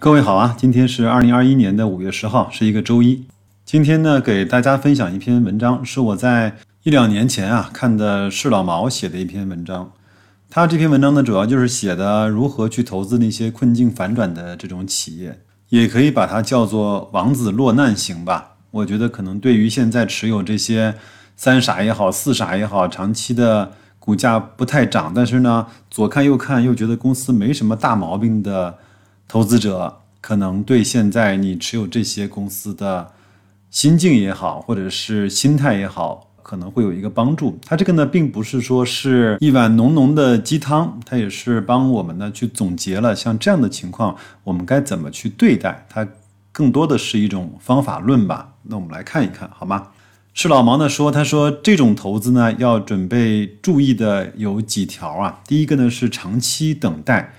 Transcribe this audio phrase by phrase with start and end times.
[0.00, 3.24] 各位好啊，今天是二零二一年的五月十号，是一个周一。
[3.64, 9.90] 今天呢，给大家分享一篇文章，是我在一两年前啊看的是老毛写的一篇文章。
[10.48, 15.40] 他这篇文章呢，主要就是写的如何去投资那些困境反转的这种企业，
[15.70, 18.54] 也可以把它叫做王子落难型吧。
[18.70, 20.94] 我觉得可能对于现在持有这些
[21.34, 28.78] 三傻也好、四傻也好，长期的股价不太涨，但是呢左看右看又觉得公司没什么大毛病的
[29.28, 33.12] 投资者，可能对现在你持有这些公司的
[33.70, 36.24] 心境也好，或者是心态也好。
[36.42, 46.08] 可能会有一个帮助，它这个呢，并不是说是一碗浓浓的鸡汤，它也是帮我们呢去总结了像这样的情况，我们该怎么去对待它，
[46.50, 48.54] 更多的是一种方法论吧。
[48.62, 49.88] 那我们来看一看，好吗？
[50.32, 57.34] 是老毛呢说，他说这种投资呢要准备注意的有几条啊，第一个呢是长期等待，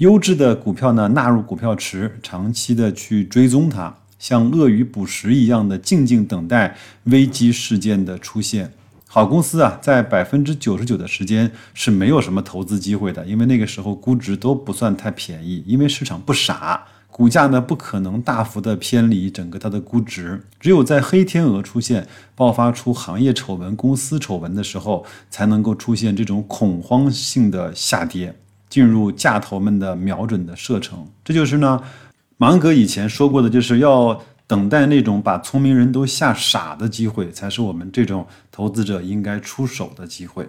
[0.00, 3.94] 优质的股票呢纳入股票池，长期的去追踪它。
[4.18, 8.72] 像鳄鱼捕食一样的静静等待危机事件的出现。
[9.06, 20.40] 好公司啊，在百分之九十九的时间是没有什么投资机会的，因为那个时候估值都不算太便宜，因为市场不傻，股价呢不可能大幅的偏离整个它的估值。
[20.58, 28.34] 只有在黑天鹅出现、爆发出行业丑闻、公司丑闻的时候，才能够出现这种恐慌性的下跌，
[28.70, 31.06] 进入架头们的瞄准的射程。
[31.22, 31.82] 这就是呢。
[32.38, 40.48] 芒格以前说过的，就是要等待那种把聪明人都吓傻的机会，才是我们这种投资者应该出手的机会。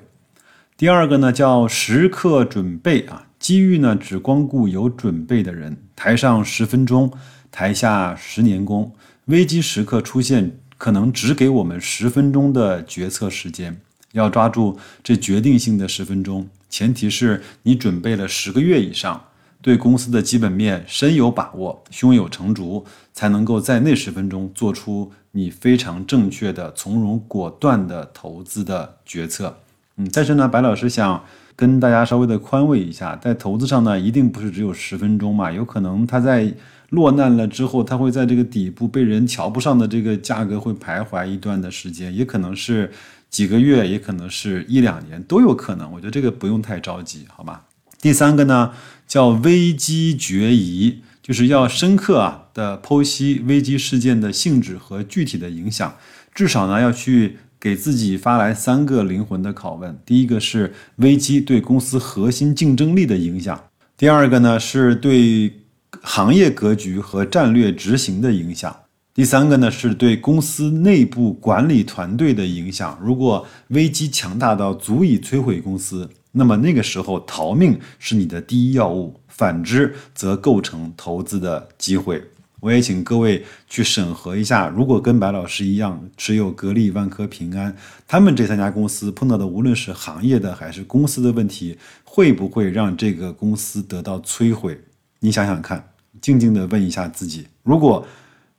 [0.77, 5.75] 第二个呢，叫时刻准备啊，机遇呢只光顾有准备的人。
[5.97, 7.11] 台上十分钟，
[7.51, 8.89] 台下十年功。
[9.25, 13.81] 危机时刻出现，可能只给我们十分钟的决策时间，
[14.13, 19.25] 要抓住这决定性的十分钟，前提是你准备了十个月以上。
[19.63, 22.83] 对公司的基本面深有把握，胸有成竹，
[23.13, 29.55] 才能够在那十分钟做出你非常正确的、从容果断的投资的决策。
[29.97, 31.23] 嗯，但是呢，白老师想
[31.55, 36.51] 跟大家稍微的宽慰一下，在投资上呢，一定不是只有十分钟嘛，有可能他在
[36.91, 42.91] 落难了之后，他会在这个底部被人瞧不上的这个价格会徘徊一段的时间，也可能是
[43.29, 45.89] 几个月，也可能是一两年，都有可能。
[45.93, 47.65] 我觉得这个不用太着急，好吧？
[48.01, 48.73] 第三个呢，
[49.07, 55.95] 叫危机决疑，就是要深刻啊的剖析危机事件的性质和具体的影响，
[56.33, 63.55] 至少呢要去给自己发来三个灵魂的拷问：第一个是危机对公司核心竞争力的影响；
[63.95, 65.53] 第二个呢是对
[66.01, 68.71] 行业格局和战略执行的影响；
[69.13, 72.97] 第三个呢是对公司内部管理团队的影响。
[73.01, 82.23] 如果危机强大到足以摧毁公司，那么那个时候逃命是你的第一要务，反之则构成投资的机会。
[82.61, 87.75] 我也请各位去审核一下，如果跟白老师一样持有格力、万科、平安，
[88.07, 94.79] 他们这三家公司碰到的无论是行业的还是公司的问题，会不会让这个公司得到摧毁？
[95.21, 97.47] 你想想看，静静的问一下自己。
[97.63, 98.05] 如果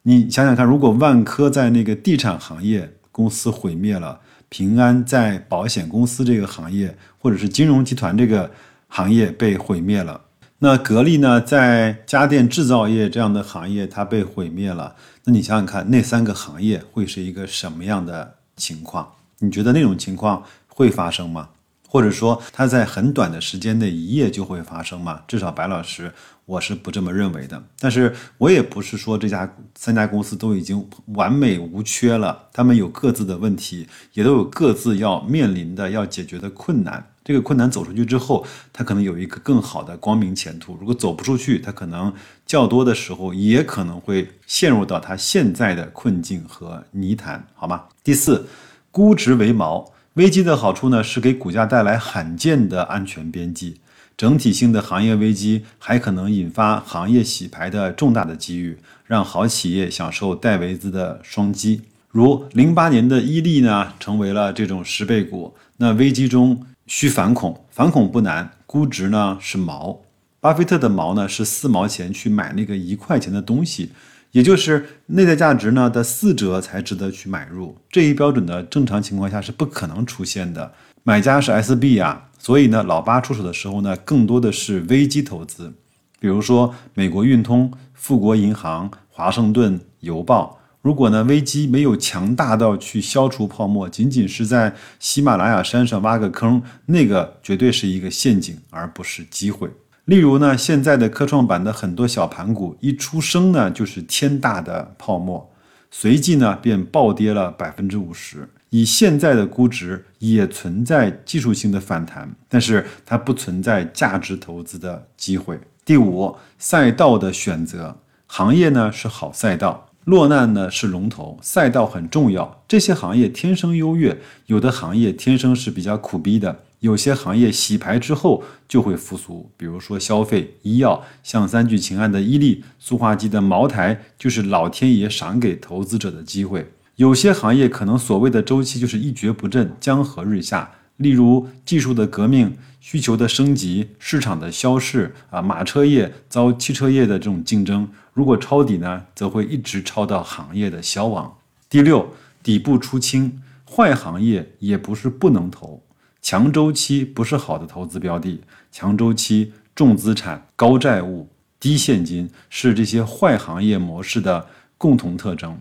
[0.02, 4.20] 你想想看，如果万科在那个地产行业公司毁灭了。
[4.48, 8.50] 平安在保险公司这个行业，或者是金融集团这个
[8.86, 10.20] 行业被毁灭了。
[10.58, 14.94] 那格力呢，在家电制造业这样的行业，它被毁灭了。
[15.24, 19.10] 那你想想看，那三个行业会是一个什么样的情况？
[19.38, 21.48] 你觉得那种情况会发生吗？
[21.92, 25.20] 或者说，它在很短的时间内一夜就会发生吗？
[25.28, 26.10] 至少白老师
[26.47, 27.62] 我是不这么认为的。
[27.78, 37.06] 但是我也不是说这家三家公司都已经完美无缺了，他们有各自的问题，也都有各自要面临的要解决的困难。
[37.22, 42.10] 这个困难走出去之后，它可能有一个更好的光明前途；如果走不出去，它可能
[42.47, 47.84] 较多的时候也可能会陷入到它现在的困境和泥潭，好吗？
[48.02, 48.47] 第四，
[48.91, 49.86] 估值为锚。
[50.14, 53.78] 危机的好处呢，是给股价带来罕见的安全边际。
[54.14, 58.76] 整体性的行业危机还可能引发行业洗牌的重大的机遇，
[59.06, 61.81] 让好企业享受戴维兹的双击。
[62.10, 65.54] 如零八年的伊利呢，成为了这种十倍股。
[65.78, 70.02] 那危机中需反恐，反恐不难，估值呢是毛。
[70.40, 73.92] 巴菲特的毛呢是四毛钱去买那个一块钱的东西。
[74.32, 80.73] 也就是内在价值呢的四折才值得去买入，这一标准的正常情况下是不可能出现的。
[81.05, 85.73] 买家是 SB 啊，所以呢，老八出手的时候呢，更多的是危机投资，
[86.19, 90.58] 比如说美国运通、富国银行、华盛顿邮报。
[90.81, 99.70] 如果呢危机没有强大到去消除泡沫，仅仅是在喜马拉雅山上挖个坑，那个绝对是一个陷阱，而不是机会。
[100.06, 105.49] 例如呢，现在的科创板的很多小盘股一出生呢就是天大的泡沫，
[105.93, 108.49] 随即呢便暴跌了百分之五十。
[108.70, 115.60] 以现在的估值，也存在技术性的反弹，但是它不存在价值投资的机会。
[115.84, 122.64] 第五，赛道的选择，行业呢是好赛道，落难呢是龙头，赛道很重要。
[122.66, 126.64] 这些行业天生优越，有的行业天生是比较苦逼的。
[126.82, 136.73] 有些行业洗牌之后就会复苏，比如说消费、医药，像三聚氰胺的伊利、塑化剂的茅台，就是老天爷赏给投资者的机会。
[136.96, 151.32] 有些行业可能所谓的周期就是一蹶不振、江河日下，例如技术的革命、需求的升级、市场的消逝啊，马车业遭汽车业的这种竞争，如果抄底呢，则会一直抄到行业的消亡。
[151.70, 152.12] 第六，
[152.43, 153.40] 底部出清，
[153.70, 155.81] 坏行业也不是不能投。
[156.22, 158.40] 强周期不是好的投资标的，
[158.70, 161.28] 强周期、重资产、高债务、
[161.58, 164.46] 低现金是这些坏行业模式的
[164.78, 165.60] 共同特征。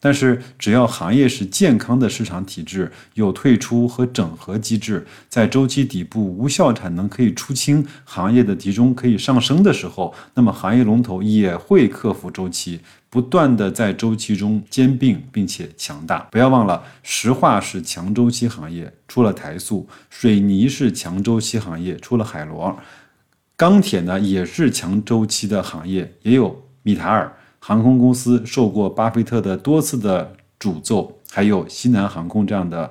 [0.00, 12.78] 但是，只要行业是健康的市场体制，有退出和整合机制，在周期底部无效产能可以出清，行业的集中可以上升的时候，那么行业龙头也会克服周期，
[13.10, 16.20] 不断的在周期中兼并并且强大。
[16.30, 22.76] 不要忘了，石化是强周期行业，出了台塑；水泥是强周期行业，出了海螺；
[23.56, 27.34] 钢铁呢也是强周期的行业，也有米塔尔。
[27.68, 32.90] 航空公司受过巴菲特的多次的诅咒，还有西南航空这样的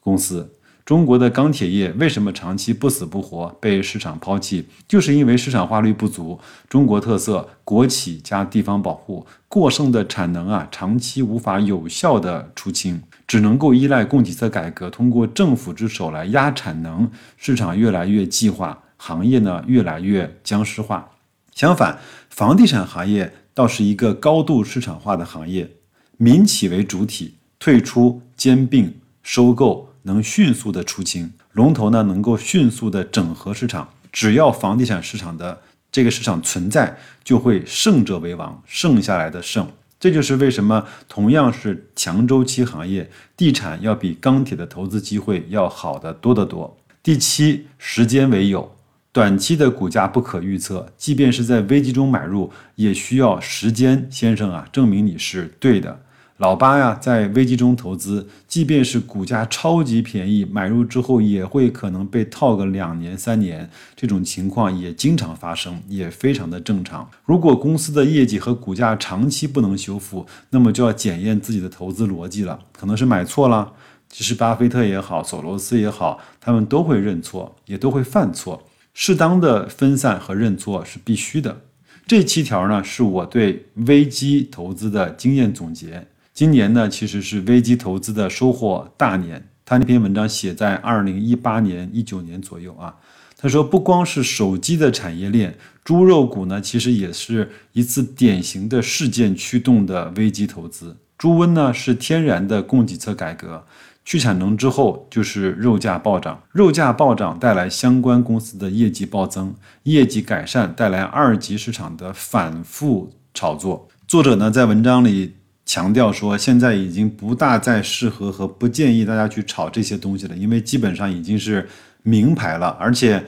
[0.00, 0.52] 公司。
[0.84, 4.66] 中国的钢铁业为什么长期不死不活，被市场抛弃？
[4.88, 6.36] 就是因为市场化率不足，
[6.68, 21.08] 中国特色、国企加地方保护，过剩的产能啊，长期无法有效的出清，只能够依赖供给侧改革，通过政府之手来压产能，市场越来越计划，行业呢越来越僵尸化。
[21.54, 23.32] 相反，房地产行业。
[23.54, 25.70] 倒是一个高度市场化的行业，
[26.16, 33.88] 民企为主体，退出、兼并、收购，能迅速的出清龙头呢，能够迅速的整合市场。
[34.10, 35.60] 只要房地产市场的
[35.90, 39.66] 这个市场存在，就会胜者为王，剩下来的胜。
[40.00, 46.76] 这就是为什么同样是强周期行业，地产要比钢铁的投资机会要好得多得多。
[47.02, 48.74] 第七，时间为友。
[49.12, 56.00] 短期的股价不可预测，即便是在危机中买入，也需要时间，先生啊，证明你是对的。
[56.38, 67.06] 老八呀，在危机中投资，即便是股价超级便宜，买入之后也会可能被套个两年三年，这种情况也经常发生，也非常的正常。
[67.26, 73.70] 如果公司的业绩和股价长期不能修复，那么就要检验自己的投资逻辑了，可能是买错了。
[74.08, 78.62] 其实巴菲特也好，索罗斯也好，他们都会认错，也都会犯错。
[78.94, 81.62] 适当的分散和认错是必须的。
[82.06, 86.08] 这七条呢，是我对危机投资的经验总结。
[86.34, 89.48] 今年呢，其实是危机投资的收获大年。
[89.64, 92.96] 他那篇文章写在二零一八年、一九年左右啊。
[93.38, 100.96] 他说，不光是手机的产业链，猪肉股呢，其实也是一次典型的事件驱动的危机投资。
[101.16, 103.64] 猪瘟呢，是天然的供给侧改革。
[104.04, 109.54] 去产能之后，就是肉价暴涨，肉价暴涨带来相关公司的业绩暴增，
[109.84, 113.88] 业绩改善带来二级市场的反复炒作。
[114.08, 115.34] 作者呢在文章里
[115.64, 121.68] 强调说，现在已经不大再适合和不建议大家去炒这些东西了，因为基本上已经是
[122.02, 123.24] 名牌了，而且，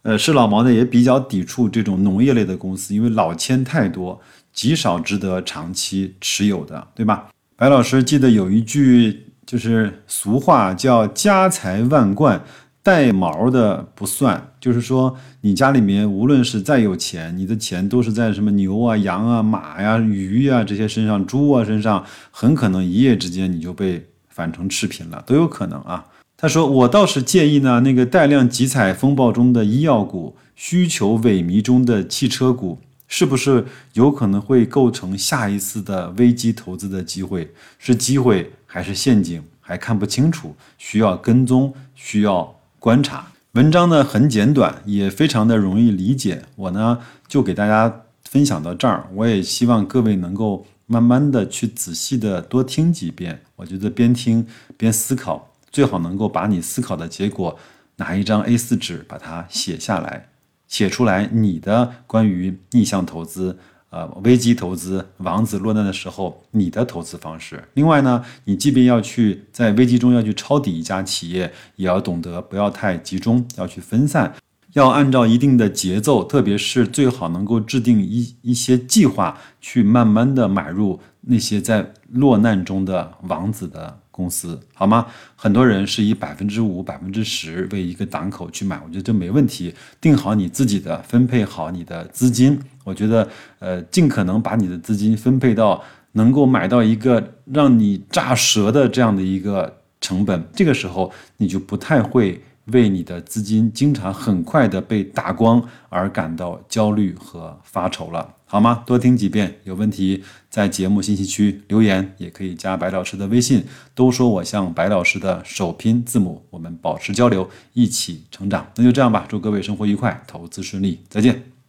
[0.00, 4.18] 呃，是老毛呢也比较抵触这种农业类的公司，因为老千太多，
[4.54, 7.28] 极少值得长期持有的，对吧？
[7.56, 9.20] 白老师记得有一句。
[9.46, 12.42] 就是俗话叫家财万贯，
[12.82, 14.50] 带毛的不算。
[14.58, 26.06] 就是说，你家里面无论是再有钱，你的钱都是在什么牛啊、羊啊、马呀、鱼呀这些身上，猪啊身上，很可能一夜之间你就被反成赤贫了，都有可能啊。
[26.36, 37.52] 他说：“我倒是建议呢，那个带量集采风暴中的医药股，需求萎靡中的汽车股，是不是有可能会构成下一次的危机投资的机会？
[37.78, 43.28] 是机会。”还是陷阱，还看不清楚，需要跟踪，需要观察。
[43.52, 46.42] 文章呢很简短，也非常的容易理解。
[46.56, 49.08] 我呢就给大家分享到这儿。
[49.14, 53.42] 我也希望各位能够慢慢的去仔细的多听几遍。
[53.54, 54.44] 我觉得边听
[54.76, 57.56] 边思考，最好能够把你思考的结果
[57.98, 60.30] 拿一张 A4 纸把它写下来，
[60.66, 63.56] 写出来你的关于逆向投资。
[63.94, 67.62] 呃，危机投资，王子落难的时候，你的投资方式。
[67.74, 74.34] 另外呢，你即便要去在危机中要去抄底一家企业，也要懂得不要太集中，要去分散。
[74.72, 85.06] 要按照一定的节奏，特别是最好能够制定一一些计划，去慢慢的买入那些在落难中的王子的公司，好吗？
[85.36, 89.72] 很多人是以百分之五、百分之十为一个档口去买，我觉得这没问题。
[90.00, 102.40] 定好你自己的，分配好你的资金，我觉得呃，尽可能把你的资金分配到能够买到一个让你炸舌的这样的一个成本，这个时候你就不太会。
[102.68, 108.82] 为你的资金经常很快的被打光而感到焦虑和发愁了，好吗？
[108.86, 113.62] 多听几遍，有问题在节目信息区留言，也可以加白老师的微信。
[113.94, 118.66] 都说我像白老师的首拼字母，我们保持交流，一起成长。
[118.76, 121.53] 那就这样吧，祝各位生活愉快，投资顺利，再见。